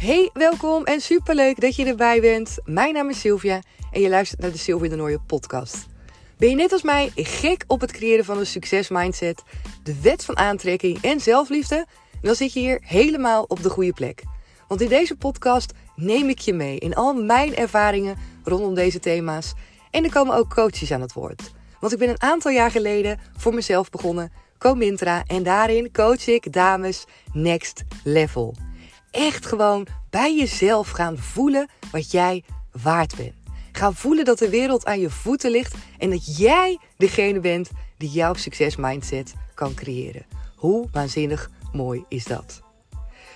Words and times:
Hey, 0.00 0.30
welkom 0.32 0.84
en 0.84 1.00
superleuk 1.00 1.60
dat 1.60 1.76
je 1.76 1.86
erbij 1.86 2.20
bent. 2.20 2.58
Mijn 2.64 2.94
naam 2.94 3.08
is 3.08 3.20
Sylvia 3.20 3.62
en 3.92 4.00
je 4.00 4.08
luistert 4.08 4.40
naar 4.40 4.50
de 4.50 4.58
Sylvia 4.58 4.88
de 4.88 4.96
Nooie 4.96 5.20
podcast. 5.20 5.86
Ben 6.36 6.48
je 6.48 6.54
net 6.54 6.72
als 6.72 6.82
mij 6.82 7.12
gek 7.14 7.64
op 7.66 7.80
het 7.80 7.92
creëren 7.92 8.24
van 8.24 8.38
een 8.38 8.46
succesmindset, 8.46 9.42
de 9.82 10.00
wet 10.00 10.24
van 10.24 10.36
aantrekking 10.36 11.00
en 11.00 11.20
zelfliefde? 11.20 11.86
Dan 12.20 12.34
zit 12.34 12.52
je 12.52 12.60
hier 12.60 12.80
helemaal 12.84 13.44
op 13.48 13.62
de 13.62 13.70
goede 13.70 13.92
plek. 13.92 14.22
Want 14.68 14.80
in 14.80 14.88
deze 14.88 15.16
podcast 15.16 15.72
neem 15.96 16.28
ik 16.28 16.38
je 16.38 16.52
mee 16.52 16.78
in 16.78 16.94
al 16.94 17.14
mijn 17.14 17.56
ervaringen 17.56 18.16
rondom 18.44 18.74
deze 18.74 18.98
thema's. 18.98 19.52
En 19.90 20.04
er 20.04 20.12
komen 20.12 20.34
ook 20.34 20.54
coaches 20.54 20.92
aan 20.92 21.00
het 21.00 21.12
woord. 21.12 21.52
Want 21.80 21.92
ik 21.92 21.98
ben 21.98 22.08
een 22.08 22.22
aantal 22.22 22.50
jaar 22.50 22.70
geleden 22.70 23.20
voor 23.36 23.54
mezelf 23.54 23.90
begonnen, 23.90 24.32
Comintra, 24.58 25.24
en 25.26 25.42
daarin 25.42 25.92
coach 25.92 26.26
ik 26.26 26.52
dames 26.52 27.04
next 27.32 27.84
level. 28.04 28.69
Echt 29.10 29.46
gewoon 29.46 29.86
bij 30.10 30.36
jezelf 30.36 30.90
gaan 30.90 31.18
voelen 31.18 31.68
wat 31.92 32.10
jij 32.10 32.44
waard 32.82 33.16
bent. 33.16 33.34
Gaan 33.72 33.94
voelen 33.94 34.24
dat 34.24 34.38
de 34.38 34.48
wereld 34.48 34.86
aan 34.86 35.00
je 35.00 35.10
voeten 35.10 35.50
ligt 35.50 35.74
en 35.98 36.10
dat 36.10 36.36
jij 36.38 36.78
degene 36.96 37.40
bent 37.40 37.70
die 37.96 38.10
jouw 38.10 38.34
succesmindset 38.34 39.34
kan 39.54 39.74
creëren. 39.74 40.26
Hoe 40.56 40.88
waanzinnig 40.92 41.50
mooi 41.72 42.04
is 42.08 42.24
dat? 42.24 42.62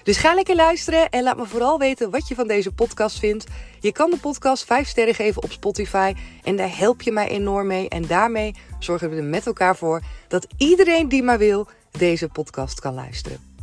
Dus 0.03 0.17
ga 0.17 0.35
lekker 0.35 0.57
luisteren 0.57 1.11
en 1.11 1.23
laat 1.23 1.37
me 1.37 1.47
vooral 1.47 1.79
weten 1.79 2.11
wat 2.11 2.29
je 2.29 2.35
van 2.35 2.47
deze 2.47 2.73
podcast 2.73 3.19
vindt. 3.19 3.47
Je 3.81 3.93
kan 3.93 4.11
de 4.11 4.19
podcast 4.19 4.65
5 4.65 4.89
sterren 4.89 5.15
geven 5.15 5.43
op 5.43 5.53
Spotify 5.53 6.15
en 6.43 6.57
daar 6.57 6.79
help 6.79 7.03
je 7.03 7.13
mij 7.13 7.29
enorm 7.29 7.67
mee. 7.67 7.89
En 7.89 8.07
daarmee 8.07 8.55
zorgen 8.79 9.11
we 9.11 9.17
er 9.17 9.25
met 9.25 9.47
elkaar 9.47 9.77
voor 9.77 10.03
dat 10.29 10.47
iedereen 10.57 11.09
die 11.09 11.23
maar 11.23 11.39
wil 11.39 11.69
deze 11.91 12.29
podcast 12.29 12.81
kan 12.81 12.95
luisteren. 12.95 13.54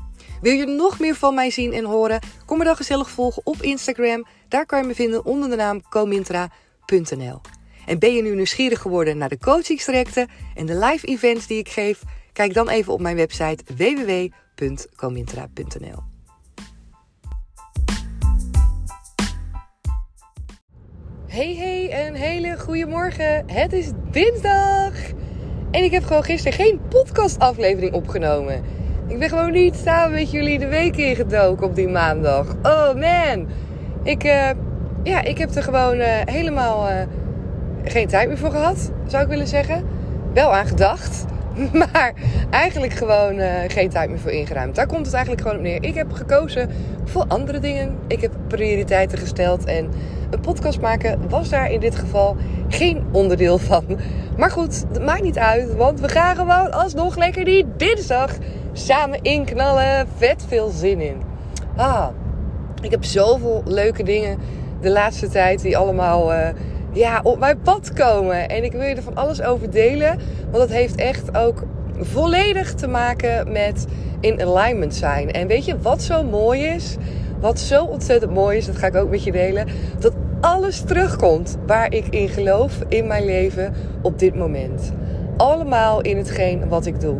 Wil 0.41 0.53
je 0.53 0.65
nog 0.65 0.99
meer 0.99 1.15
van 1.15 1.35
mij 1.35 1.49
zien 1.49 1.73
en 1.73 1.85
horen? 1.85 2.19
Kom 2.45 2.57
me 2.57 2.63
dan 2.63 2.75
gezellig 2.75 3.09
volgen 3.09 3.41
op 3.45 3.61
Instagram. 3.61 4.25
Daar 4.47 4.65
kan 4.65 4.81
je 4.81 4.87
me 4.87 4.95
vinden 4.95 5.25
onder 5.25 5.49
de 5.49 5.55
naam 5.55 5.81
comintra.nl. 5.89 7.41
En 7.85 7.99
ben 7.99 8.13
je 8.13 8.21
nu 8.21 8.35
nieuwsgierig 8.35 8.79
geworden 8.79 9.17
naar 9.17 9.29
de 9.29 9.37
coachingstrajecten 9.37 10.27
en 10.55 10.65
de 10.65 10.77
live 10.77 11.07
events 11.07 11.47
die 11.47 11.57
ik 11.57 11.69
geef? 11.69 12.01
Kijk 12.33 12.53
dan 12.53 12.69
even 12.69 12.93
op 12.93 13.01
mijn 13.01 13.15
website 13.15 13.63
www.comintra.nl. 13.75 16.03
Hey 21.27 21.55
hey, 21.55 22.07
een 22.07 22.15
hele 22.15 22.59
goede 22.59 22.85
morgen. 22.85 23.49
Het 23.49 23.73
is 23.73 23.91
dinsdag. 24.11 24.93
En 25.71 25.83
ik 25.83 25.91
heb 25.91 26.03
gewoon 26.03 26.23
gisteren 26.23 26.57
geen 26.57 26.81
podcastaflevering 26.89 27.93
opgenomen. 27.93 28.80
Ik 29.11 29.19
ben 29.19 29.29
gewoon 29.29 29.51
niet 29.51 29.75
samen 29.75 30.11
met 30.11 30.31
jullie 30.31 30.59
de 30.59 30.67
week 30.67 30.97
ingedoken 30.97 31.67
op 31.67 31.75
die 31.75 31.87
maandag. 31.87 32.55
Oh 32.63 32.93
man. 32.93 33.47
Ik, 34.03 34.23
uh, 34.23 34.49
ja, 35.03 35.21
ik 35.21 35.37
heb 35.37 35.55
er 35.55 35.63
gewoon 35.63 35.97
uh, 35.97 36.07
helemaal 36.25 36.89
uh, 36.89 36.95
geen 37.83 38.07
tijd 38.07 38.27
meer 38.27 38.37
voor 38.37 38.51
gehad, 38.51 38.91
zou 39.07 39.23
ik 39.23 39.29
willen 39.29 39.47
zeggen. 39.47 39.83
Wel 40.33 40.53
aan 40.53 40.65
gedacht. 40.65 41.25
Maar 41.73 42.13
eigenlijk 42.49 42.93
gewoon 42.93 43.39
geen 43.67 43.89
tijd 43.89 44.09
meer 44.09 44.19
voor 44.19 44.31
ingeruimd. 44.31 44.75
Daar 44.75 44.87
komt 44.87 45.05
het 45.05 45.15
eigenlijk 45.15 45.43
gewoon 45.43 45.57
op 45.57 45.63
neer. 45.63 45.83
Ik 45.83 45.95
heb 45.95 46.13
gekozen 46.13 46.69
voor 47.03 47.25
andere 47.27 47.59
dingen. 47.59 47.97
Ik 48.07 48.21
heb 48.21 48.31
prioriteiten 48.47 49.17
gesteld. 49.17 49.65
En 49.65 49.89
een 50.29 50.39
podcast 50.39 50.81
maken 50.81 51.29
was 51.29 51.49
daar 51.49 51.71
in 51.71 51.79
dit 51.79 51.95
geval 51.95 52.37
geen 52.67 53.03
onderdeel 53.11 53.57
van. 53.57 53.85
Maar 54.37 54.51
goed, 54.51 54.93
dat 54.93 55.05
maakt 55.05 55.23
niet 55.23 55.37
uit. 55.37 55.75
Want 55.75 55.99
we 55.99 56.09
gaan 56.09 56.35
gewoon 56.35 56.71
alsnog 56.71 57.17
lekker 57.17 57.45
die 57.45 57.65
dinsdag 57.77 58.31
samen 58.73 59.21
inknallen. 59.21 60.07
Vet 60.17 60.45
veel 60.47 60.69
zin 60.69 61.01
in. 61.01 61.21
Ah, 61.75 62.07
ik 62.81 62.91
heb 62.91 63.03
zoveel 63.03 63.61
leuke 63.65 64.03
dingen 64.03 64.37
de 64.81 64.89
laatste 64.89 65.27
tijd 65.27 65.61
die 65.61 65.77
allemaal 65.77 66.33
uh, 66.33 66.47
ja, 66.91 67.19
op 67.23 67.39
mijn 67.39 67.61
pad 67.61 67.93
komen. 67.93 68.49
En 68.49 68.63
ik 68.63 68.71
wil 68.71 68.81
je 68.81 68.95
er 68.95 69.03
van 69.03 69.15
alles 69.15 69.41
over 69.41 69.71
delen. 69.71 70.19
Want 70.51 70.63
het 70.63 70.71
heeft 70.71 70.95
echt 70.95 71.37
ook 71.37 71.63
volledig 71.99 72.73
te 72.73 72.87
maken 72.87 73.51
met 73.51 73.85
in 74.19 74.41
alignment 74.41 74.95
zijn. 74.95 75.31
En 75.31 75.47
weet 75.47 75.65
je 75.65 75.79
wat 75.79 76.01
zo 76.01 76.23
mooi 76.23 76.63
is? 76.63 76.95
Wat 77.39 77.59
zo 77.59 77.83
ontzettend 77.83 78.33
mooi 78.33 78.57
is, 78.57 78.65
dat 78.65 78.77
ga 78.77 78.87
ik 78.87 78.95
ook 78.95 79.09
met 79.09 79.23
je 79.23 79.31
delen. 79.31 79.67
Dat 79.99 80.13
alles 80.41 80.81
terugkomt 80.81 81.57
waar 81.65 81.93
ik 81.93 82.07
in 82.07 82.29
geloof 82.29 82.73
in 82.87 83.07
mijn 83.07 83.25
leven 83.25 83.73
op 84.01 84.19
dit 84.19 84.35
moment. 84.35 84.93
Allemaal 85.37 86.01
in 86.01 86.17
hetgeen 86.17 86.69
wat 86.69 86.85
ik 86.85 86.99
doe. 86.99 87.17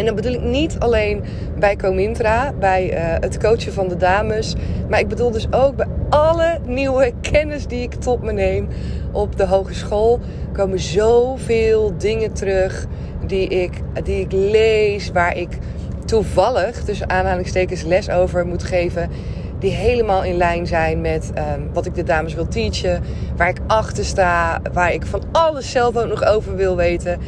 En 0.00 0.06
dan 0.06 0.14
bedoel 0.14 0.32
ik 0.32 0.42
niet 0.42 0.76
alleen 0.78 1.22
bij 1.58 1.76
Comintra, 1.76 2.52
bij 2.52 2.92
uh, 2.92 3.14
het 3.20 3.38
coachen 3.38 3.72
van 3.72 3.88
de 3.88 3.96
dames. 3.96 4.54
Maar 4.88 5.00
ik 5.00 5.08
bedoel 5.08 5.30
dus 5.30 5.52
ook 5.52 5.76
bij 5.76 5.86
alle 6.08 6.58
nieuwe 6.66 7.12
kennis 7.30 7.66
die 7.66 7.82
ik 7.82 7.94
tot 7.94 8.22
me 8.22 8.32
neem 8.32 8.68
op 9.12 9.36
de 9.36 9.46
hogeschool. 9.46 10.20
komen 10.52 10.78
zoveel 10.78 11.92
dingen 11.98 12.32
terug 12.32 12.86
die 13.26 13.48
ik, 13.48 13.72
die 14.04 14.20
ik 14.20 14.32
lees, 14.32 15.10
waar 15.12 15.36
ik 15.36 15.58
toevallig, 16.04 16.84
tussen 16.84 17.10
aanhalingstekens, 17.10 17.82
les 17.82 18.10
over 18.10 18.46
moet 18.46 18.62
geven. 18.62 19.10
Die 19.58 19.72
helemaal 19.72 20.24
in 20.24 20.36
lijn 20.36 20.66
zijn 20.66 21.00
met 21.00 21.30
um, 21.34 21.70
wat 21.72 21.86
ik 21.86 21.94
de 21.94 22.02
dames 22.02 22.34
wil 22.34 22.48
teachen. 22.48 23.02
Waar 23.36 23.48
ik 23.48 23.58
achter 23.66 24.04
sta. 24.04 24.60
Waar 24.72 24.92
ik 24.92 25.06
van 25.06 25.22
alles 25.32 25.70
zelf 25.70 25.96
ook 25.96 26.08
nog 26.08 26.24
over 26.24 26.56
wil 26.56 26.76
weten. 26.76 27.18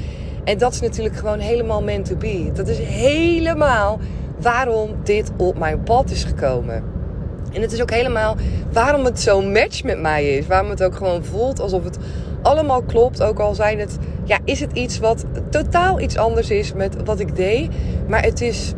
En 0.44 0.58
dat 0.58 0.72
is 0.72 0.80
natuurlijk 0.80 1.16
gewoon 1.16 1.38
helemaal 1.38 1.82
meant 1.82 2.06
to 2.06 2.16
be. 2.16 2.50
Dat 2.54 2.68
is 2.68 2.78
helemaal 2.78 3.98
waarom 4.40 4.90
dit 5.04 5.30
op 5.36 5.58
mijn 5.58 5.82
pad 5.82 6.10
is 6.10 6.24
gekomen. 6.24 6.84
En 7.52 7.62
het 7.62 7.72
is 7.72 7.82
ook 7.82 7.90
helemaal 7.90 8.36
waarom 8.72 9.04
het 9.04 9.20
zo'n 9.20 9.52
match 9.52 9.82
met 9.82 10.00
mij 10.00 10.36
is. 10.36 10.46
Waarom 10.46 10.70
het 10.70 10.82
ook 10.82 10.94
gewoon 10.94 11.24
voelt 11.24 11.60
alsof 11.60 11.84
het 11.84 11.98
allemaal 12.42 12.82
klopt. 12.82 13.22
Ook 13.22 13.38
al 13.38 13.54
zijn 13.54 13.78
het, 13.78 13.98
ja, 14.24 14.38
is 14.44 14.60
het 14.60 14.72
iets 14.72 14.98
wat 14.98 15.24
totaal 15.50 16.00
iets 16.00 16.16
anders 16.16 16.50
is 16.50 16.72
met 16.72 16.96
wat 17.04 17.20
ik 17.20 17.36
deed. 17.36 17.70
Maar 18.08 18.22
het 18.22 18.40
is, 18.40 18.72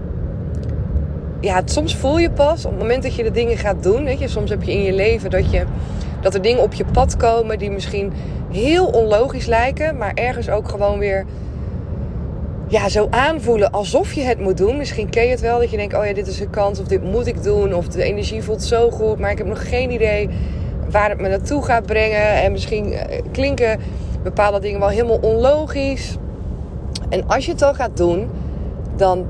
ja, 1.40 1.62
soms 1.64 1.96
voel 1.96 2.18
je 2.18 2.30
pas 2.30 2.64
op 2.64 2.70
het 2.70 2.80
moment 2.80 3.02
dat 3.02 3.14
je 3.14 3.22
de 3.22 3.30
dingen 3.30 3.56
gaat 3.56 3.82
doen. 3.82 4.04
Weet 4.04 4.18
je, 4.18 4.28
soms 4.28 4.50
heb 4.50 4.62
je 4.62 4.72
in 4.72 4.82
je 4.82 4.92
leven 4.92 5.30
dat, 5.30 5.50
je, 5.50 5.64
dat 6.20 6.34
er 6.34 6.42
dingen 6.42 6.62
op 6.62 6.72
je 6.72 6.84
pad 6.84 7.16
komen 7.16 7.58
die 7.58 7.70
misschien 7.70 8.12
heel 8.50 8.86
onlogisch 8.86 9.46
lijken. 9.46 9.96
Maar 9.96 10.12
ergens 10.14 10.48
ook 10.48 10.68
gewoon 10.68 10.98
weer 10.98 11.24
ja, 12.74 12.88
zo 12.88 13.06
aanvoelen 13.10 13.70
alsof 13.70 14.12
je 14.12 14.22
het 14.22 14.40
moet 14.40 14.56
doen. 14.56 14.76
Misschien 14.76 15.10
ken 15.10 15.24
je 15.24 15.30
het 15.30 15.40
wel 15.40 15.58
dat 15.58 15.70
je 15.70 15.76
denkt: 15.76 15.94
oh 15.94 16.06
ja, 16.06 16.12
dit 16.12 16.26
is 16.26 16.40
een 16.40 16.50
kans 16.50 16.80
of 16.80 16.86
dit 16.86 17.02
moet 17.02 17.26
ik 17.26 17.42
doen. 17.42 17.74
Of 17.74 17.88
de 17.88 18.02
energie 18.02 18.42
voelt 18.42 18.62
zo 18.62 18.90
goed, 18.90 19.18
maar 19.18 19.30
ik 19.30 19.38
heb 19.38 19.46
nog 19.46 19.68
geen 19.68 19.90
idee 19.90 20.28
waar 20.90 21.08
het 21.08 21.20
me 21.20 21.28
naartoe 21.28 21.64
gaat 21.64 21.86
brengen. 21.86 22.42
En 22.42 22.52
misschien 22.52 22.92
eh, 22.92 23.22
klinken 23.32 23.80
bepaalde 24.22 24.60
dingen 24.60 24.80
wel 24.80 24.88
helemaal 24.88 25.18
onlogisch. 25.20 26.16
En 27.08 27.28
als 27.28 27.44
je 27.44 27.50
het 27.50 27.60
dan 27.60 27.74
gaat 27.74 27.96
doen, 27.96 28.30
dan 28.96 29.26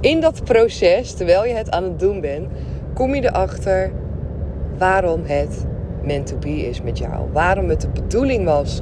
in 0.00 0.20
dat 0.20 0.44
proces, 0.44 1.12
terwijl 1.12 1.44
je 1.44 1.54
het 1.54 1.70
aan 1.70 1.82
het 1.82 1.98
doen 1.98 2.20
bent, 2.20 2.48
kom 2.94 3.14
je 3.14 3.24
erachter 3.24 3.92
waarom 4.78 5.22
het 5.24 5.66
meant 6.02 6.26
to 6.26 6.36
be 6.36 6.68
is 6.68 6.82
met 6.82 6.98
jou. 6.98 7.28
Waarom 7.32 7.68
het 7.68 7.80
de 7.80 7.88
bedoeling 7.88 8.44
was 8.44 8.80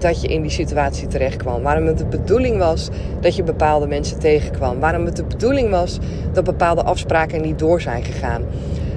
dat 0.00 0.22
je 0.22 0.28
in 0.28 0.42
die 0.42 0.50
situatie 0.50 1.06
terecht 1.06 1.36
kwam. 1.36 1.62
Waarom 1.62 1.86
het 1.86 1.98
de 1.98 2.06
bedoeling 2.06 2.58
was 2.58 2.88
dat 3.20 3.36
je 3.36 3.42
bepaalde 3.42 3.86
mensen 3.86 4.18
tegenkwam. 4.18 4.80
Waarom 4.80 5.04
het 5.04 5.16
de 5.16 5.24
bedoeling 5.24 5.70
was 5.70 5.98
dat 6.32 6.44
bepaalde 6.44 6.82
afspraken 6.82 7.42
niet 7.42 7.58
door 7.58 7.80
zijn 7.80 8.04
gegaan. 8.04 8.42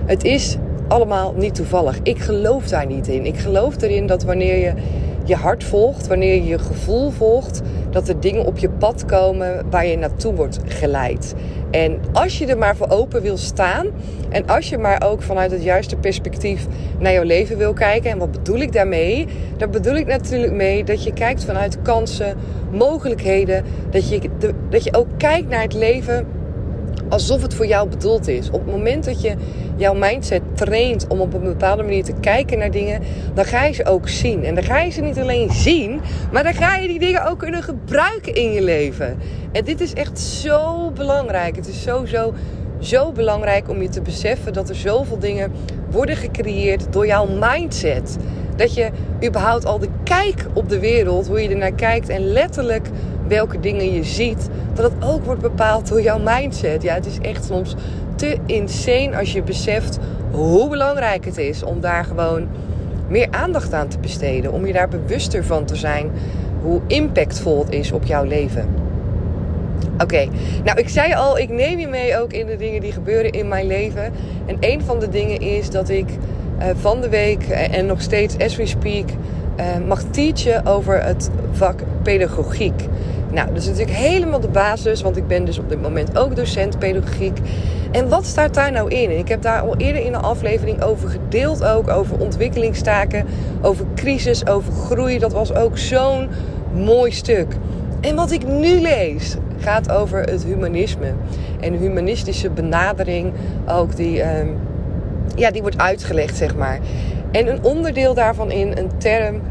Het 0.05 0.23
is 0.23 0.57
allemaal 0.87 1.33
niet 1.37 1.55
toevallig. 1.55 1.99
Ik 2.03 2.19
geloof 2.19 2.67
daar 2.67 2.85
niet 2.85 3.07
in. 3.07 3.25
Ik 3.25 3.37
geloof 3.37 3.81
erin 3.81 4.07
dat 4.07 4.23
wanneer 4.23 4.57
je 4.57 4.73
je 5.23 5.35
hart 5.35 5.63
volgt, 5.63 6.07
wanneer 6.07 6.35
je 6.35 6.45
je 6.45 6.59
gevoel 6.59 7.09
volgt, 7.09 7.61
dat 7.89 8.07
er 8.07 8.19
dingen 8.19 8.45
op 8.45 8.57
je 8.57 8.69
pad 8.69 9.05
komen 9.05 9.65
waar 9.69 9.85
je 9.85 9.97
naartoe 9.97 10.33
wordt 10.33 10.59
geleid. 10.65 11.33
En 11.73 11.99
als 12.11 12.37
je 12.37 12.45
er 12.45 12.57
maar 12.57 12.75
voor 12.75 12.89
open 12.89 13.21
wil 13.21 13.37
staan 13.37 13.87
en 14.29 14.47
als 14.47 14.69
je 14.69 14.77
maar 14.77 15.03
ook 15.05 15.21
vanuit 15.21 15.51
het 15.51 15.63
juiste 15.63 15.95
perspectief 15.95 16.67
naar 16.99 17.13
jouw 17.13 17.23
leven 17.23 17.57
wil 17.57 17.73
kijken. 17.73 18.11
En 18.11 18.17
wat 18.17 18.31
bedoel 18.31 18.57
ik 18.57 18.73
daarmee? 18.73 19.27
Daar 19.57 19.69
bedoel 19.69 19.95
ik 19.95 20.05
natuurlijk 20.05 20.53
mee 20.53 20.83
dat 20.83 21.03
je 21.03 21.13
kijkt 21.13 21.45
vanuit 21.45 21.81
kansen, 21.81 22.37
mogelijkheden. 22.71 23.63
Dat 23.89 24.09
je, 24.09 24.29
dat 24.69 24.83
je 24.83 24.95
ook 24.95 25.07
kijkt 25.17 25.49
naar 25.49 25.61
het 25.61 25.73
leven 25.73 26.27
alsof 27.09 27.41
het 27.41 27.53
voor 27.53 27.65
jou 27.65 27.89
bedoeld 27.89 28.27
is. 28.27 28.47
Op 28.47 28.65
het 28.65 28.71
moment 28.71 29.03
dat 29.03 29.21
je 29.21 29.35
jouw 29.75 29.93
mindset 29.93 30.41
traint 30.53 31.07
om 31.07 31.19
op 31.19 31.33
een 31.33 31.43
bepaalde 31.43 31.83
manier 31.83 32.03
te 32.03 32.13
kijken 32.19 32.57
naar 32.57 32.71
dingen, 32.71 33.01
dan 33.33 33.45
ga 33.45 33.65
je 33.65 33.73
ze 33.73 33.85
ook 33.85 34.09
zien. 34.09 34.43
En 34.43 34.55
dan 34.55 34.63
ga 34.63 34.79
je 34.79 34.91
ze 34.91 35.01
niet 35.01 35.19
alleen 35.19 35.51
zien, 35.51 36.01
maar 36.31 36.43
dan 36.43 36.53
ga 36.53 36.75
je 36.75 36.87
die 36.87 36.99
dingen 36.99 37.25
ook 37.25 37.39
kunnen 37.39 37.63
gebruiken 37.63 38.35
in 38.35 38.51
je 38.51 38.61
leven. 38.61 39.17
En 39.51 39.63
dit 39.63 39.81
is 39.81 39.93
echt 39.93 40.19
zo 40.19 40.91
belangrijk. 40.91 41.55
Het 41.55 41.67
is 41.67 41.83
zo, 41.83 42.05
zo, 42.05 42.33
zo 42.79 43.11
belangrijk 43.11 43.69
om 43.69 43.81
je 43.81 43.89
te 43.89 44.01
beseffen 44.01 44.53
dat 44.53 44.69
er 44.69 44.75
zoveel 44.75 45.19
dingen 45.19 45.51
worden 45.89 46.15
gecreëerd 46.15 46.93
door 46.93 47.07
jouw 47.07 47.27
mindset. 47.39 48.17
Dat 48.55 48.73
je 48.73 48.89
überhaupt 49.25 49.65
al 49.65 49.79
de 49.79 49.89
kijk 50.03 50.45
op 50.53 50.69
de 50.69 50.79
wereld, 50.79 51.27
hoe 51.27 51.41
je 51.41 51.49
er 51.49 51.57
naar 51.57 51.73
kijkt 51.73 52.09
en 52.09 52.21
letterlijk 52.21 52.89
welke 53.33 53.59
dingen 53.59 53.93
je 53.93 54.03
ziet, 54.03 54.49
dat 54.73 54.91
het 54.91 55.03
ook 55.09 55.25
wordt 55.25 55.41
bepaald 55.41 55.87
door 55.87 56.01
jouw 56.01 56.19
mindset. 56.23 56.81
Ja, 56.81 56.93
het 56.93 57.05
is 57.05 57.19
echt 57.21 57.45
soms 57.45 57.75
te 58.15 58.37
insane 58.45 59.17
als 59.17 59.33
je 59.33 59.43
beseft 59.43 59.99
hoe 60.31 60.69
belangrijk 60.69 61.25
het 61.25 61.37
is 61.37 61.63
om 61.63 61.81
daar 61.81 62.05
gewoon 62.05 62.47
meer 63.07 63.27
aandacht 63.31 63.73
aan 63.73 63.87
te 63.87 63.99
besteden. 63.99 64.51
Om 64.51 64.65
je 64.65 64.73
daar 64.73 64.87
bewuster 64.87 65.45
van 65.45 65.65
te 65.65 65.75
zijn 65.75 66.11
hoe 66.61 66.81
impactvol 66.87 67.59
het 67.59 67.73
is 67.73 67.91
op 67.91 68.05
jouw 68.05 68.23
leven. 68.23 68.67
Oké, 69.97 70.27
nou 70.63 70.79
ik 70.79 70.89
zei 70.89 71.13
al, 71.13 71.37
ik 71.37 71.49
neem 71.49 71.79
je 71.79 71.87
mee 71.87 72.17
ook 72.17 72.33
in 72.33 72.45
de 72.45 72.55
dingen 72.55 72.81
die 72.81 72.91
gebeuren 72.91 73.31
in 73.31 73.47
mijn 73.47 73.67
leven. 73.67 74.03
En 74.45 74.57
een 74.59 74.81
van 74.81 74.99
de 74.99 75.09
dingen 75.09 75.39
is 75.39 75.69
dat 75.69 75.89
ik 75.89 76.09
uh, 76.09 76.65
van 76.75 77.01
de 77.01 77.09
week 77.09 77.47
uh, 77.49 77.77
en 77.77 77.85
nog 77.85 78.01
steeds 78.01 78.37
as 78.37 78.55
we 78.55 78.65
speak 78.65 79.05
uh, 79.59 79.65
mag 79.87 80.01
teachen 80.03 80.65
over 80.65 81.03
het 81.03 81.29
vak 81.51 81.79
pedagogiek. 82.01 82.81
Nou, 83.33 83.47
dat 83.47 83.57
is 83.57 83.67
natuurlijk 83.67 83.97
helemaal 83.97 84.39
de 84.39 84.47
basis, 84.47 85.01
want 85.01 85.17
ik 85.17 85.27
ben 85.27 85.45
dus 85.45 85.59
op 85.59 85.69
dit 85.69 85.81
moment 85.81 86.17
ook 86.17 86.35
docent 86.35 86.79
pedagogiek. 86.79 87.37
En 87.91 88.09
wat 88.09 88.25
staat 88.25 88.53
daar 88.53 88.71
nou 88.71 88.89
in? 88.89 89.17
Ik 89.17 89.27
heb 89.27 89.41
daar 89.41 89.61
al 89.61 89.77
eerder 89.77 90.05
in 90.05 90.13
een 90.13 90.21
aflevering 90.21 90.83
over 90.83 91.09
gedeeld, 91.09 91.63
ook 91.63 91.89
over 91.89 92.19
ontwikkelingstaken, 92.19 93.25
over 93.61 93.85
crisis, 93.95 94.47
over 94.47 94.73
groei. 94.73 95.19
Dat 95.19 95.33
was 95.33 95.53
ook 95.53 95.77
zo'n 95.77 96.29
mooi 96.73 97.11
stuk. 97.11 97.55
En 98.01 98.15
wat 98.15 98.31
ik 98.31 98.47
nu 98.47 98.81
lees 98.81 99.35
gaat 99.57 99.91
over 99.91 100.19
het 100.19 100.43
humanisme 100.43 101.13
en 101.59 101.73
humanistische 101.73 102.49
benadering 102.49 103.33
ook 103.67 103.95
die, 103.95 104.17
uh, 104.17 104.25
ja, 105.35 105.51
die 105.51 105.61
wordt 105.61 105.77
uitgelegd, 105.77 106.37
zeg 106.37 106.55
maar. 106.55 106.79
En 107.31 107.47
een 107.47 107.63
onderdeel 107.63 108.13
daarvan 108.13 108.51
in, 108.51 108.77
een 108.77 108.97
term 108.97 109.41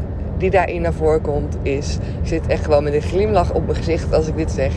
die 0.43 0.51
daarin 0.51 0.81
naar 0.81 0.93
voren 0.93 1.21
komt, 1.21 1.57
is... 1.61 1.97
Ik 2.21 2.27
zit 2.27 2.47
echt 2.47 2.63
gewoon 2.63 2.83
met 2.83 2.93
een 2.93 3.01
glimlach 3.01 3.53
op 3.53 3.65
mijn 3.65 3.77
gezicht 3.77 4.13
als 4.13 4.27
ik 4.27 4.37
dit 4.37 4.51
zeg. 4.51 4.71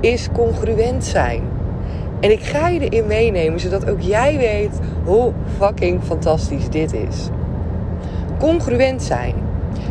Is 0.00 0.28
congruent 0.32 1.04
zijn. 1.04 1.42
En 2.20 2.30
ik 2.30 2.42
ga 2.42 2.68
je 2.68 2.88
erin 2.88 3.06
meenemen, 3.06 3.60
zodat 3.60 3.90
ook 3.90 4.00
jij 4.00 4.36
weet 4.38 4.78
hoe 5.04 5.32
fucking 5.58 6.02
fantastisch 6.02 6.68
dit 6.68 6.92
is. 6.92 7.28
Congruent 8.38 9.02
zijn. 9.02 9.34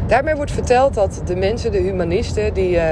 Daarmee 0.07 0.35
wordt 0.35 0.51
verteld 0.51 0.93
dat 0.93 1.21
de 1.25 1.35
mensen, 1.35 1.71
de 1.71 1.77
humanisten, 1.77 2.53
die, 2.53 2.75
uh, 2.75 2.83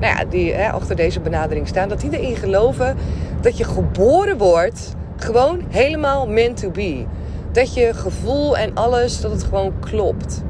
nou 0.00 0.16
ja, 0.16 0.24
die 0.28 0.58
achter 0.58 0.96
deze 0.96 1.20
benadering 1.20 1.68
staan, 1.68 1.88
dat 1.88 2.00
die 2.00 2.18
erin 2.18 2.36
geloven 2.36 2.96
dat 3.40 3.56
je 3.58 3.64
geboren 3.64 4.38
wordt 4.38 4.94
gewoon 5.16 5.62
helemaal 5.68 6.28
meant 6.28 6.56
to 6.56 6.70
be. 6.70 7.04
Dat 7.52 7.74
je 7.74 7.94
gevoel 7.94 8.56
en 8.56 8.74
alles, 8.74 9.20
dat 9.20 9.30
het 9.30 9.42
gewoon 9.42 9.72
klopt. 9.80 10.44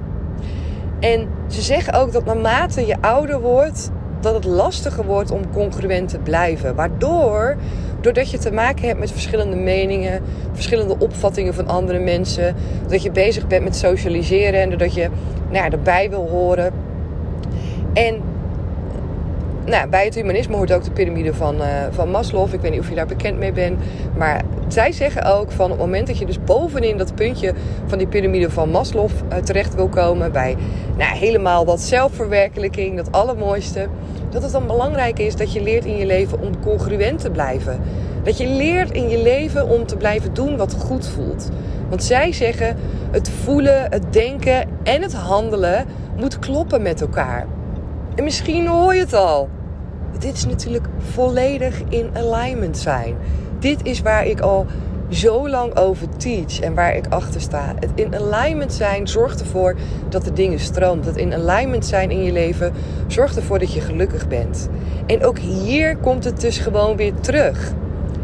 En 1.00 1.28
ze 1.48 1.62
zeggen 1.62 1.92
ook 1.92 2.12
dat 2.12 2.24
naarmate 2.24 2.86
je 2.86 2.96
ouder 3.00 3.40
wordt, 3.40 3.90
dat 4.20 4.34
het 4.34 4.44
lastiger 4.44 5.04
wordt 5.04 5.30
om 5.30 5.52
congruent 5.52 6.08
te 6.08 6.18
blijven. 6.18 6.74
Waardoor, 6.74 7.56
doordat 8.00 8.30
je 8.30 8.38
te 8.38 8.52
maken 8.52 8.86
hebt 8.86 8.98
met 8.98 9.12
verschillende 9.12 9.56
meningen, 9.56 10.22
verschillende 10.52 10.98
opvattingen 10.98 11.54
van 11.54 11.68
andere 11.68 11.98
mensen, 11.98 12.54
dat 12.88 13.02
je 13.02 13.10
bezig 13.10 13.46
bent 13.46 13.64
met 13.64 13.76
socialiseren 13.76 14.60
en 14.60 14.68
doordat 14.68 14.94
je 14.94 15.08
nou 15.50 15.64
ja, 15.64 15.70
erbij 15.70 16.10
wil 16.10 16.28
horen. 16.28 16.72
En 17.92 18.20
nou, 19.66 19.88
bij 19.88 20.04
het 20.04 20.14
humanisme 20.14 20.56
hoort 20.56 20.72
ook 20.72 20.84
de 20.84 20.90
piramide 20.90 21.34
van, 21.34 21.56
uh, 21.56 21.66
van 21.90 22.10
Maslow. 22.10 22.54
Ik 22.54 22.60
weet 22.60 22.70
niet 22.70 22.80
of 22.80 22.88
je 22.88 22.94
daar 22.94 23.06
bekend 23.06 23.38
mee 23.38 23.52
bent. 23.52 23.78
Maar 24.16 24.42
zij 24.68 24.92
zeggen 24.92 25.24
ook 25.24 25.52
van 25.52 25.70
het 25.70 25.78
moment 25.78 26.06
dat 26.06 26.18
je 26.18 26.26
dus 26.26 26.44
bovenin 26.44 26.96
dat 26.96 27.14
puntje 27.14 27.52
van 27.86 27.98
die 27.98 28.06
piramide 28.06 28.50
van 28.50 28.70
Maslow 28.70 29.10
uh, 29.32 29.36
terecht 29.38 29.74
wil 29.74 29.88
komen. 29.88 30.32
Bij 30.32 30.56
nou, 30.96 31.16
helemaal 31.16 31.64
dat 31.64 31.80
zelfverwerkelijking, 31.80 32.96
dat 32.96 33.12
allermooiste. 33.12 33.88
Dat 34.30 34.42
het 34.42 34.52
dan 34.52 34.66
belangrijk 34.66 35.18
is 35.18 35.36
dat 35.36 35.52
je 35.52 35.62
leert 35.62 35.84
in 35.84 35.96
je 35.96 36.06
leven 36.06 36.40
om 36.40 36.60
congruent 36.60 37.20
te 37.20 37.30
blijven. 37.30 37.80
Dat 38.22 38.38
je 38.38 38.46
leert 38.46 38.90
in 38.90 39.08
je 39.08 39.22
leven 39.22 39.68
om 39.68 39.86
te 39.86 39.96
blijven 39.96 40.34
doen 40.34 40.56
wat 40.56 40.74
goed 40.74 41.06
voelt. 41.06 41.50
Want 41.88 42.04
zij 42.04 42.32
zeggen 42.32 42.76
het 43.10 43.30
voelen, 43.30 43.86
het 43.90 44.12
denken 44.12 44.68
en 44.82 45.02
het 45.02 45.14
handelen 45.14 45.86
moet 46.16 46.38
kloppen 46.38 46.82
met 46.82 47.00
elkaar. 47.00 47.46
En 48.14 48.24
misschien 48.24 48.66
hoor 48.66 48.94
je 48.94 49.00
het 49.00 49.14
al. 49.14 49.48
Dit 50.18 50.34
is 50.34 50.46
natuurlijk 50.46 50.86
volledig 50.98 51.82
in 51.88 52.10
alignment 52.14 52.78
zijn. 52.78 53.16
Dit 53.58 53.80
is 53.82 54.00
waar 54.00 54.26
ik 54.26 54.40
al 54.40 54.66
zo 55.08 55.48
lang 55.48 55.76
over 55.76 56.08
teach 56.16 56.60
en 56.60 56.74
waar 56.74 56.96
ik 56.96 57.06
achter 57.08 57.40
sta. 57.40 57.74
Het 57.78 57.90
in 57.94 58.14
alignment 58.14 58.72
zijn 58.72 59.08
zorgt 59.08 59.40
ervoor 59.40 59.74
dat 60.08 60.24
de 60.24 60.32
dingen 60.32 60.58
stroomt. 60.58 61.04
Het 61.04 61.16
in 61.16 61.34
alignment 61.34 61.86
zijn 61.86 62.10
in 62.10 62.22
je 62.22 62.32
leven 62.32 62.72
zorgt 63.06 63.36
ervoor 63.36 63.58
dat 63.58 63.72
je 63.72 63.80
gelukkig 63.80 64.28
bent. 64.28 64.68
En 65.06 65.24
ook 65.24 65.38
hier 65.38 65.96
komt 65.96 66.24
het 66.24 66.40
dus 66.40 66.58
gewoon 66.58 66.96
weer 66.96 67.14
terug. 67.20 67.72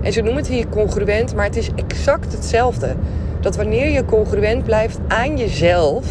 En 0.03 0.13
ze 0.13 0.21
noemen 0.21 0.43
het 0.43 0.53
hier 0.53 0.69
congruent, 0.69 1.35
maar 1.35 1.45
het 1.45 1.57
is 1.57 1.71
exact 1.75 2.33
hetzelfde. 2.33 2.95
Dat 3.41 3.57
wanneer 3.57 3.89
je 3.89 4.05
congruent 4.05 4.65
blijft 4.65 4.99
aan 5.09 5.37
jezelf, 5.37 6.07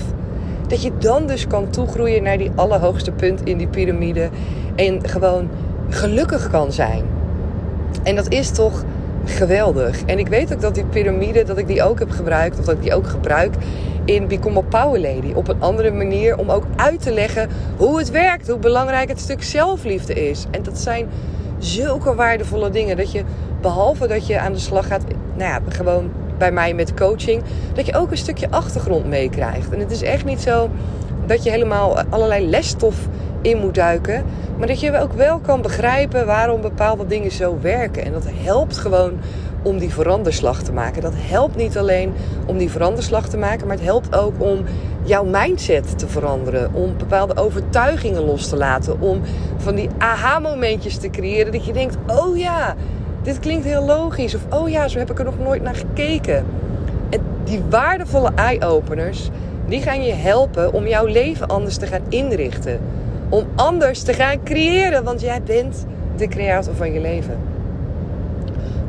dat 0.67 0.81
je 0.81 0.91
dan 0.97 1.27
dus 1.27 1.47
kan 1.47 1.69
toegroeien 1.69 2.23
naar 2.23 2.37
die 2.37 2.51
allerhoogste 2.55 3.11
punt 3.11 3.41
in 3.43 3.57
die 3.57 3.67
piramide. 3.67 4.29
En 4.75 5.09
gewoon 5.09 5.49
gelukkig 5.93 6.49
kan 6.49 6.71
zijn. 6.71 7.03
En 8.03 8.15
dat 8.15 8.31
is 8.31 8.49
toch 8.49 8.83
geweldig. 9.25 10.03
En 10.05 10.19
ik 10.19 10.27
weet 10.27 10.53
ook 10.53 10.61
dat 10.61 10.75
die 10.75 10.85
piramide, 10.85 11.43
dat 11.43 11.57
ik 11.57 11.67
die 11.67 11.83
ook 11.83 11.99
heb 11.99 12.09
gebruikt, 12.09 12.59
of 12.59 12.65
dat 12.65 12.75
ik 12.75 12.81
die 12.81 12.93
ook 12.93 13.07
gebruik 13.07 13.55
in 14.05 14.27
Become 14.27 14.59
a 14.59 14.61
Power 14.61 14.99
Lady. 14.99 15.31
Op 15.33 15.47
een 15.47 15.61
andere 15.61 15.91
manier 15.91 16.37
om 16.37 16.49
ook 16.49 16.65
uit 16.75 17.01
te 17.01 17.13
leggen 17.13 17.49
hoe 17.77 17.97
het 17.97 18.11
werkt, 18.11 18.47
hoe 18.47 18.59
belangrijk 18.59 19.09
het 19.09 19.19
stuk 19.19 19.43
zelfliefde 19.43 20.29
is. 20.29 20.45
En 20.51 20.63
dat 20.63 20.77
zijn 20.79 21.09
zulke 21.57 22.15
waardevolle 22.15 22.69
dingen. 22.69 22.97
Dat 22.97 23.11
je, 23.11 23.23
behalve 23.61 24.07
dat 24.07 24.27
je 24.27 24.39
aan 24.39 24.53
de 24.53 24.59
slag 24.59 24.87
gaat, 24.87 25.03
nou 25.35 25.49
ja, 25.49 25.59
gewoon 25.69 26.11
bij 26.37 26.51
mij 26.51 26.73
met 26.73 26.93
coaching, 26.93 27.43
dat 27.73 27.85
je 27.85 27.95
ook 27.95 28.11
een 28.11 28.17
stukje 28.17 28.49
achtergrond 28.49 29.05
meekrijgt. 29.05 29.73
En 29.73 29.79
het 29.79 29.91
is 29.91 30.01
echt 30.01 30.25
niet 30.25 30.41
zo 30.41 30.69
dat 31.25 31.43
je 31.43 31.49
helemaal 31.49 31.99
allerlei 32.09 32.47
lesstof 32.49 32.95
in 33.41 33.57
moet 33.57 33.75
duiken. 33.75 34.23
Maar 34.57 34.67
dat 34.67 34.79
je 34.79 34.99
ook 34.99 35.13
wel 35.13 35.39
kan 35.39 35.61
begrijpen 35.61 36.25
waarom 36.25 36.61
bepaalde 36.61 37.07
dingen 37.07 37.31
zo 37.31 37.57
werken. 37.61 38.05
En 38.05 38.11
dat 38.11 38.25
helpt 38.33 38.77
gewoon 38.77 39.19
om 39.63 39.77
die 39.77 39.93
veranderslag 39.93 40.61
te 40.61 40.73
maken. 40.73 41.01
Dat 41.01 41.13
helpt 41.15 41.55
niet 41.55 41.77
alleen 41.77 42.13
om 42.45 42.57
die 42.57 42.69
veranderslag 42.69 43.29
te 43.29 43.37
maken, 43.37 43.67
maar 43.67 43.75
het 43.75 43.85
helpt 43.85 44.15
ook 44.15 44.33
om 44.37 44.65
jouw 45.03 45.23
mindset 45.23 45.97
te 45.97 46.07
veranderen. 46.07 46.73
Om 46.73 46.97
bepaalde 46.97 47.37
overtuigingen 47.37 48.25
los 48.25 48.47
te 48.49 48.57
laten. 48.57 49.01
Om 49.01 49.21
van 49.57 49.75
die 49.75 49.89
aha-momentjes 49.97 50.97
te 50.97 51.09
creëren 51.09 51.51
dat 51.51 51.65
je 51.65 51.73
denkt: 51.73 51.97
oh 52.07 52.37
ja, 52.37 52.75
dit 53.23 53.39
klinkt 53.39 53.65
heel 53.65 53.85
logisch. 53.85 54.35
Of 54.35 54.41
oh 54.49 54.69
ja, 54.69 54.87
zo 54.87 54.97
heb 54.97 55.11
ik 55.11 55.19
er 55.19 55.25
nog 55.25 55.39
nooit 55.39 55.61
naar 55.61 55.75
gekeken. 55.75 56.45
En 57.09 57.19
die 57.43 57.61
waardevolle 57.69 58.31
eye-openers, 58.35 59.29
die 59.67 59.81
gaan 59.81 60.03
je 60.03 60.13
helpen 60.13 60.73
om 60.73 60.87
jouw 60.87 61.05
leven 61.05 61.47
anders 61.47 61.77
te 61.77 61.87
gaan 61.87 62.01
inrichten. 62.09 62.79
Om 63.31 63.45
anders 63.55 64.01
te 64.01 64.13
gaan 64.13 64.43
creëren, 64.43 65.03
want 65.03 65.21
jij 65.21 65.41
bent 65.43 65.85
de 66.17 66.27
creator 66.27 66.75
van 66.75 66.93
je 66.93 66.99
leven. 66.99 67.37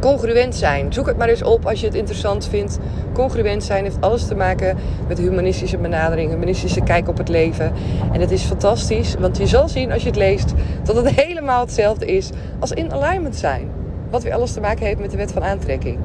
Congruent 0.00 0.54
zijn. 0.54 0.92
Zoek 0.92 1.06
het 1.06 1.16
maar 1.16 1.28
eens 1.28 1.42
op 1.42 1.66
als 1.66 1.80
je 1.80 1.86
het 1.86 1.94
interessant 1.94 2.48
vindt. 2.48 2.78
Congruent 3.12 3.64
zijn 3.64 3.84
heeft 3.84 4.00
alles 4.00 4.26
te 4.26 4.34
maken 4.34 4.76
met 5.08 5.18
humanistische 5.18 5.78
benadering, 5.78 6.30
humanistische 6.30 6.80
kijk 6.80 7.08
op 7.08 7.18
het 7.18 7.28
leven. 7.28 7.72
En 8.12 8.20
het 8.20 8.30
is 8.30 8.42
fantastisch, 8.42 9.14
want 9.14 9.36
je 9.36 9.46
zal 9.46 9.68
zien 9.68 9.92
als 9.92 10.02
je 10.02 10.08
het 10.08 10.18
leest 10.18 10.52
dat 10.84 10.96
het 10.96 11.10
helemaal 11.24 11.60
hetzelfde 11.60 12.06
is 12.06 12.30
als 12.58 12.72
in 12.72 12.92
alignment 12.92 13.36
zijn. 13.36 13.68
Wat 14.10 14.22
weer 14.22 14.34
alles 14.34 14.52
te 14.52 14.60
maken 14.60 14.86
heeft 14.86 15.00
met 15.00 15.10
de 15.10 15.16
wet 15.16 15.32
van 15.32 15.44
aantrekking. 15.44 15.98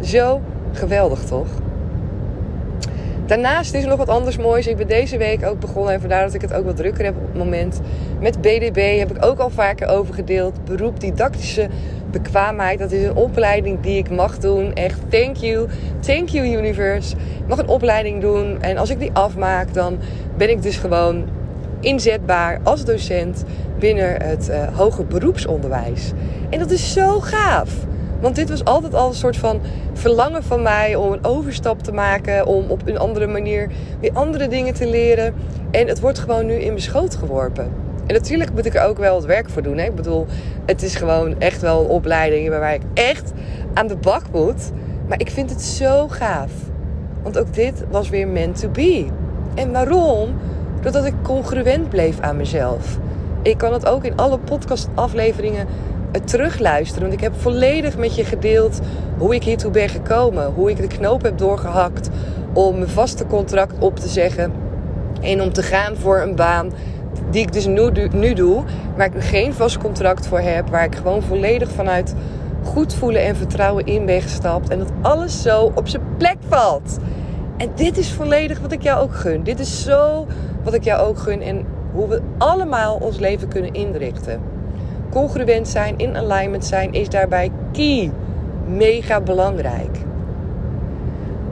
Zo 0.00 0.40
geweldig 0.72 1.24
toch? 1.24 1.48
Daarnaast 3.26 3.74
is 3.74 3.82
er 3.82 3.88
nog 3.88 3.98
wat 3.98 4.08
anders 4.08 4.36
moois. 4.36 4.66
Ik 4.66 4.76
ben 4.76 4.88
deze 4.88 5.16
week 5.16 5.44
ook 5.44 5.60
begonnen 5.60 5.92
en 5.92 6.00
vandaar 6.00 6.24
dat 6.24 6.34
ik 6.34 6.40
het 6.40 6.52
ook 6.52 6.64
wat 6.64 6.76
drukker 6.76 7.04
heb 7.04 7.16
op 7.16 7.26
het 7.26 7.36
moment. 7.36 7.80
Met 8.20 8.40
BDB 8.40 8.98
heb 8.98 9.16
ik 9.16 9.24
ook 9.24 9.38
al 9.38 9.50
vaker 9.50 9.88
over 9.88 10.14
gedeeld. 10.14 10.64
Beroep 10.64 11.00
didactische 11.00 11.68
bekwaamheid. 12.10 12.78
Dat 12.78 12.92
is 12.92 13.04
een 13.04 13.14
opleiding 13.14 13.80
die 13.80 13.98
ik 13.98 14.10
mag 14.10 14.38
doen. 14.38 14.74
Echt 14.74 15.00
thank 15.10 15.36
you. 15.36 15.68
Thank 16.00 16.28
you 16.28 16.46
universe. 16.46 17.16
Ik 17.16 17.48
mag 17.48 17.58
een 17.58 17.68
opleiding 17.68 18.20
doen 18.20 18.62
en 18.62 18.76
als 18.76 18.90
ik 18.90 18.98
die 18.98 19.10
afmaak 19.12 19.74
dan 19.74 19.98
ben 20.36 20.50
ik 20.50 20.62
dus 20.62 20.76
gewoon 20.76 21.24
inzetbaar 21.80 22.60
als 22.62 22.84
docent 22.84 23.44
binnen 23.78 24.22
het 24.22 24.48
uh, 24.48 24.76
hoger 24.76 25.06
beroepsonderwijs. 25.06 26.12
En 26.50 26.58
dat 26.58 26.70
is 26.70 26.92
zo 26.92 27.20
gaaf. 27.20 27.70
Want 28.20 28.36
dit 28.36 28.48
was 28.48 28.64
altijd 28.64 28.94
al 28.94 29.08
een 29.08 29.14
soort 29.14 29.36
van 29.36 29.60
verlangen 29.92 30.42
van 30.42 30.62
mij 30.62 30.94
om 30.94 31.12
een 31.12 31.24
overstap 31.24 31.82
te 31.82 31.92
maken. 31.92 32.46
Om 32.46 32.70
op 32.70 32.82
een 32.84 32.98
andere 32.98 33.26
manier 33.26 33.70
weer 34.00 34.12
andere 34.12 34.48
dingen 34.48 34.74
te 34.74 34.86
leren. 34.86 35.34
En 35.70 35.88
het 35.88 36.00
wordt 36.00 36.18
gewoon 36.18 36.46
nu 36.46 36.54
in 36.54 36.66
mijn 36.66 36.80
schoot 36.80 37.16
geworpen. 37.16 37.72
En 38.06 38.14
natuurlijk 38.14 38.52
moet 38.52 38.66
ik 38.66 38.74
er 38.74 38.84
ook 38.84 38.98
wel 38.98 39.16
het 39.16 39.24
werk 39.24 39.50
voor 39.50 39.62
doen. 39.62 39.78
Hè? 39.78 39.84
Ik 39.84 39.94
bedoel, 39.94 40.26
het 40.66 40.82
is 40.82 40.94
gewoon 40.94 41.40
echt 41.40 41.60
wel 41.60 41.80
een 41.80 41.90
opleiding 41.90 42.48
waar 42.48 42.74
ik 42.74 42.82
echt 42.94 43.32
aan 43.74 43.86
de 43.86 43.96
bak 43.96 44.22
moet. 44.32 44.70
Maar 45.08 45.20
ik 45.20 45.30
vind 45.30 45.50
het 45.50 45.62
zo 45.62 46.08
gaaf. 46.08 46.50
Want 47.22 47.38
ook 47.38 47.54
dit 47.54 47.84
was 47.90 48.08
weer 48.08 48.28
meant 48.28 48.60
to 48.60 48.68
be. 48.68 49.06
En 49.54 49.72
waarom? 49.72 50.34
Doordat 50.80 51.04
ik 51.04 51.14
congruent 51.22 51.88
bleef 51.88 52.20
aan 52.20 52.36
mezelf. 52.36 52.98
Ik 53.42 53.58
kan 53.58 53.72
het 53.72 53.86
ook 53.86 54.04
in 54.04 54.16
alle 54.16 54.38
podcastafleveringen 54.38 55.66
het 56.12 56.28
terugluisteren. 56.28 57.02
Want 57.02 57.12
ik 57.12 57.20
heb 57.20 57.40
volledig 57.40 57.96
met 57.96 58.14
je 58.16 58.24
gedeeld 58.24 58.80
hoe 59.18 59.34
ik 59.34 59.42
hiertoe 59.42 59.70
ben 59.70 59.88
gekomen. 59.88 60.52
Hoe 60.52 60.70
ik 60.70 60.76
de 60.76 60.86
knoop 60.86 61.22
heb 61.22 61.38
doorgehakt 61.38 62.08
om 62.52 62.78
mijn 62.78 62.90
vaste 62.90 63.26
contract 63.26 63.78
op 63.78 63.96
te 63.98 64.08
zeggen. 64.08 64.52
En 65.20 65.42
om 65.42 65.52
te 65.52 65.62
gaan 65.62 65.96
voor 65.96 66.20
een 66.20 66.34
baan 66.34 66.72
die 67.30 67.42
ik 67.42 67.52
dus 67.52 67.66
nu, 67.66 67.90
nu 68.12 68.34
doe. 68.34 68.62
Waar 68.96 69.06
ik 69.06 69.22
geen 69.22 69.54
vast 69.54 69.78
contract 69.78 70.26
voor 70.26 70.40
heb. 70.40 70.68
Waar 70.68 70.84
ik 70.84 70.94
gewoon 70.94 71.22
volledig 71.22 71.70
vanuit 71.70 72.14
goed 72.64 72.94
voelen 72.94 73.22
en 73.22 73.36
vertrouwen 73.36 73.86
in 73.86 74.06
ben 74.06 74.22
gestapt. 74.22 74.68
En 74.68 74.78
dat 74.78 74.92
alles 75.02 75.42
zo 75.42 75.72
op 75.74 75.88
zijn 75.88 76.02
plek 76.16 76.36
valt. 76.48 76.98
En 77.56 77.70
dit 77.74 77.98
is 77.98 78.12
volledig 78.12 78.60
wat 78.60 78.72
ik 78.72 78.82
jou 78.82 79.02
ook 79.02 79.14
gun. 79.14 79.42
Dit 79.42 79.58
is 79.58 79.82
zo 79.82 80.26
wat 80.62 80.74
ik 80.74 80.84
jou 80.84 81.08
ook 81.08 81.18
gun. 81.18 81.42
En 81.42 81.66
hoe 81.92 82.08
we 82.08 82.20
allemaal 82.38 82.96
ons 82.96 83.18
leven 83.18 83.48
kunnen 83.48 83.72
inrichten. 83.72 84.40
Congruent 85.16 85.68
zijn, 85.68 85.94
in 85.96 86.16
alignment 86.16 86.64
zijn, 86.64 86.92
is 86.92 87.08
daarbij 87.08 87.50
key. 87.72 88.10
Mega 88.66 89.20
belangrijk. 89.20 89.96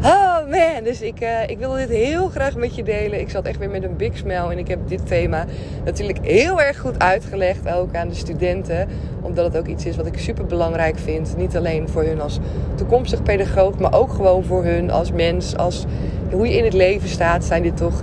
Oh 0.03 0.39
man, 0.51 0.85
dus 0.85 1.01
ik, 1.01 1.21
uh, 1.21 1.49
ik 1.49 1.59
wilde 1.59 1.79
dit 1.79 1.89
heel 1.89 2.29
graag 2.29 2.57
met 2.57 2.75
je 2.75 2.83
delen. 2.83 3.21
Ik 3.21 3.31
zat 3.31 3.45
echt 3.45 3.59
weer 3.59 3.71
met 3.71 3.85
een 3.85 3.97
big 3.97 4.17
smile 4.17 4.51
en 4.51 4.59
ik 4.59 4.69
heb 4.69 4.79
dit 4.89 5.07
thema 5.07 5.45
natuurlijk 5.85 6.19
heel 6.23 6.61
erg 6.61 6.79
goed 6.79 6.99
uitgelegd 6.99 7.75
ook 7.75 7.95
aan 7.95 8.09
de 8.09 8.15
studenten. 8.15 8.89
Omdat 9.23 9.45
het 9.45 9.57
ook 9.57 9.67
iets 9.67 9.87
is 9.87 9.97
wat 9.97 10.07
ik 10.07 10.19
super 10.19 10.47
belangrijk 10.47 10.99
vind. 10.99 11.37
Niet 11.37 11.57
alleen 11.57 11.89
voor 11.89 12.03
hun 12.03 12.21
als 12.21 12.39
toekomstig 12.75 13.23
pedagoog, 13.23 13.79
maar 13.79 13.95
ook 13.95 14.13
gewoon 14.13 14.45
voor 14.45 14.65
hun 14.65 14.91
als 14.91 15.13
mens. 15.13 15.57
Als 15.57 15.85
hoe 16.33 16.49
je 16.49 16.57
in 16.57 16.65
het 16.65 16.75
leven 16.75 17.09
staat, 17.09 17.45
zijn 17.45 17.63
dit 17.63 17.77
toch 17.77 18.03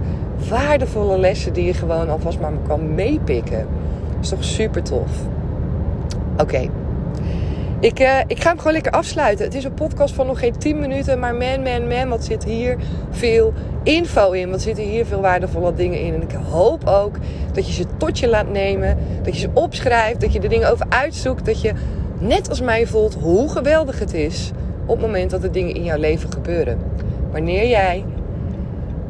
waardevolle 0.49 1.17
lessen 1.17 1.53
die 1.53 1.65
je 1.65 1.73
gewoon 1.73 2.09
alvast 2.09 2.39
maar 2.39 2.51
kan 2.67 2.95
meepikken. 2.95 3.67
Is 4.21 4.29
toch 4.29 4.43
super 4.43 4.83
tof. 4.83 5.09
Oké. 6.41 6.69
Ik, 7.79 7.99
uh, 7.99 8.19
ik 8.27 8.41
ga 8.41 8.49
hem 8.49 8.57
gewoon 8.57 8.73
lekker 8.73 8.91
afsluiten. 8.91 9.45
Het 9.45 9.55
is 9.55 9.63
een 9.63 9.73
podcast 9.73 10.13
van 10.13 10.27
nog 10.27 10.39
geen 10.39 10.57
10 10.57 10.79
minuten. 10.79 11.19
Maar 11.19 11.35
man, 11.35 11.63
man, 11.63 11.87
man, 11.87 12.09
wat 12.09 12.23
zit 12.23 12.43
hier 12.43 12.77
veel 13.09 13.53
info 13.83 14.31
in. 14.31 14.49
Wat 14.49 14.61
zitten 14.61 14.83
hier 14.83 15.05
veel 15.05 15.21
waardevolle 15.21 15.73
dingen 15.73 15.99
in. 15.99 16.13
En 16.13 16.21
ik 16.21 16.31
hoop 16.49 16.87
ook 16.87 17.15
dat 17.53 17.67
je 17.67 17.73
ze 17.73 17.85
tot 17.97 18.19
je 18.19 18.27
laat 18.27 18.49
nemen. 18.49 18.97
Dat 19.23 19.33
je 19.33 19.39
ze 19.39 19.49
opschrijft. 19.53 20.21
Dat 20.21 20.33
je 20.33 20.39
er 20.39 20.49
dingen 20.49 20.71
over 20.71 20.85
uitzoekt. 20.89 21.45
Dat 21.45 21.61
je 21.61 21.73
net 22.19 22.49
als 22.49 22.61
mij 22.61 22.87
voelt 22.87 23.13
hoe 23.13 23.49
geweldig 23.49 23.99
het 23.99 24.13
is. 24.13 24.51
Op 24.85 24.97
het 24.97 25.05
moment 25.05 25.31
dat 25.31 25.43
er 25.43 25.51
dingen 25.51 25.75
in 25.75 25.83
jouw 25.83 25.99
leven 25.99 26.31
gebeuren. 26.31 26.79
Wanneer 27.31 27.67
jij 27.67 28.03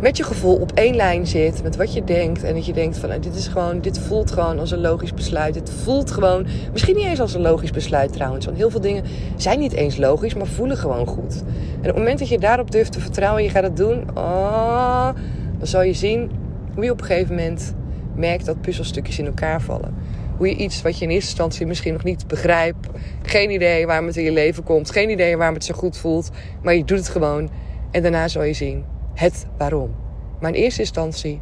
met 0.02 0.18
je 0.18 0.24
gevoel 0.24 0.56
op 0.56 0.72
één 0.72 0.96
lijn 0.96 1.28
zit. 1.28 1.64
Met 1.64 1.76
wat 1.76 1.94
je 1.94 2.04
denkt. 2.04 2.44
En 2.44 2.54
dat 2.54 2.66
je 2.66 2.74
denkt 2.74 2.98
van 2.98 3.10
nou, 3.10 3.22
dit 3.22 3.36
is 3.36 3.48
gewoon, 3.48 3.82
dit 3.82 4.00
voelt 4.00 4.32
gewoon 4.32 4.60
als 4.60 4.72
een 4.72 4.82
logisch 4.82 5.14
besluit. 5.14 5.54
Dit 5.54 5.70
voelt 5.70 6.12
gewoon, 6.12 6.46
misschien 6.72 6.96
niet 6.96 7.06
eens 7.06 7.20
als 7.20 7.34
een 7.34 7.42
logisch 7.42 7.72
besluit 7.72 8.14
trouwens. 8.14 8.46
Want 8.46 8.58
heel 8.58 8.70
veel 8.70 8.82
dingen 8.82 9.04
zijn 9.36 9.60
niet 9.60 9.74
eens 9.74 9.98
logisch, 9.98 10.34
maar 10.34 10.48
voelen 10.48 10.78
gewoon 10.78 11.08
goed. 11.08 11.44
En 11.82 11.90
op 11.90 11.96
het 11.96 11.96
moment 11.96 12.20
dat 12.20 12.30
je 12.30 12.40
daarop 12.40 12.72
durft 12.72 12.92
te 12.92 13.00
vertrouwen 13.00 13.40
en 13.40 13.46
je 13.46 13.52
gaat 13.52 13.64
het 13.64 13.78
doen. 13.78 14.04
Oh, 14.14 15.10
dan 15.58 15.68
zal 15.68 15.82
je 15.82 15.94
zien 15.94 16.32
hoe 16.74 16.84
je 16.84 16.92
op 16.92 17.00
een 17.00 17.06
gegeven 17.06 17.36
moment 17.36 17.74
merkt 18.16 18.46
dat 18.46 18.62
puzzelstukjes 18.62 19.20
in 19.20 19.26
elkaar 19.26 19.62
vallen. 19.62 19.96
Hoe 20.38 20.48
je 20.50 20.56
iets 20.56 20.82
wat 20.82 20.98
je 20.98 21.06
in 21.06 21.12
eerste 21.12 21.30
instantie 21.30 21.66
misschien 21.66 21.94
nog 21.94 22.04
niet 22.04 22.28
begrijpt. 22.28 22.88
Geen 23.22 23.52
idee 23.52 23.86
waarom 23.86 24.08
het 24.08 24.18
in 24.18 24.24
je 24.24 24.32
leven 24.32 24.64
komt. 24.64 24.92
Geen 24.92 25.10
idee 25.10 25.38
waarom 25.38 25.56
het 25.56 25.66
zo 25.66 25.74
goed 25.74 25.98
voelt. 25.98 26.30
Maar 26.62 26.76
je 26.76 26.84
doet 26.84 26.98
het 26.98 27.10
gewoon. 27.10 27.50
En 27.92 28.02
daarna 28.02 28.28
zal 28.28 28.44
je 28.44 28.54
zien 28.54 28.86
het 29.22 29.46
waarom. 29.58 29.96
Maar 30.40 30.50
in 30.50 30.62
eerste 30.62 30.82
instantie 30.82 31.42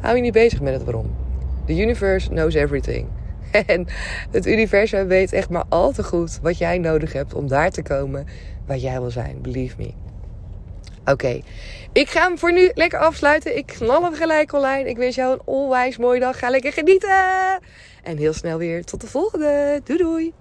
hou 0.00 0.16
je 0.16 0.22
niet 0.22 0.32
bezig 0.32 0.60
met 0.60 0.72
het 0.72 0.84
waarom. 0.84 1.16
The 1.66 1.80
universe 1.80 2.28
knows 2.28 2.54
everything. 2.54 3.08
En 3.66 3.86
het 4.30 4.46
universum 4.46 5.06
weet 5.06 5.32
echt 5.32 5.50
maar 5.50 5.64
al 5.68 5.92
te 5.92 6.04
goed 6.04 6.38
wat 6.42 6.58
jij 6.58 6.78
nodig 6.78 7.12
hebt 7.12 7.34
om 7.34 7.48
daar 7.48 7.70
te 7.70 7.82
komen 7.82 8.26
waar 8.66 8.76
jij 8.76 9.00
wil 9.00 9.10
zijn. 9.10 9.42
Believe 9.42 9.74
me. 9.78 9.92
Oké, 11.04 11.40
ik 11.92 12.08
ga 12.08 12.26
hem 12.26 12.38
voor 12.38 12.52
nu 12.52 12.70
lekker 12.74 12.98
afsluiten. 12.98 13.56
Ik 13.56 13.66
knal 13.66 14.02
hem 14.02 14.14
gelijk 14.14 14.52
online. 14.52 14.88
Ik 14.88 14.96
wens 14.96 15.14
jou 15.14 15.32
een 15.32 15.42
onwijs 15.44 15.96
mooie 15.96 16.20
dag. 16.20 16.38
Ga 16.38 16.50
lekker 16.50 16.72
genieten. 16.72 17.60
En 18.02 18.16
heel 18.16 18.32
snel 18.32 18.58
weer 18.58 18.84
tot 18.84 19.00
de 19.00 19.06
volgende. 19.06 19.80
Doei 19.84 19.98
doei. 19.98 20.32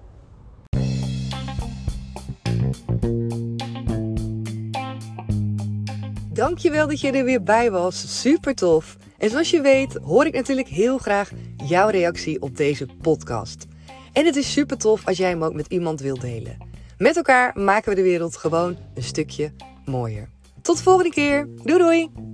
Dankjewel 6.42 6.88
dat 6.88 7.02
je 7.02 7.12
er 7.12 7.24
weer 7.24 7.44
bij 7.44 7.72
was. 7.72 8.22
Super 8.22 8.56
tof. 8.56 8.98
En 9.18 9.30
zoals 9.30 9.50
je 9.50 9.62
weet 9.62 9.94
hoor 10.04 10.26
ik 10.26 10.34
natuurlijk 10.34 10.68
heel 10.68 10.98
graag 10.98 11.32
jouw 11.66 11.90
reactie 11.90 12.42
op 12.42 12.58
deze 12.58 12.86
podcast. 13.02 13.68
En 14.14 14.26
het 14.26 14.36
is 14.36 14.52
super 14.52 14.78
tof 14.78 15.08
als 15.08 15.18
jij 15.18 15.30
hem 15.30 15.44
ook 15.44 15.54
met 15.54 15.68
iemand 15.68 16.00
wilt 16.00 16.22
delen. 16.22 16.58
Met 16.98 17.16
elkaar 17.16 17.60
maken 17.60 17.90
we 17.90 17.96
de 17.96 18.02
wereld 18.02 18.38
gewoon 18.38 18.78
een 18.94 19.04
stukje 19.04 19.52
mooier. 19.86 20.30
Tot 20.62 20.78
de 20.78 20.84
volgende 20.84 21.12
keer. 21.12 21.48
Doei 21.64 21.80
doei! 21.80 22.31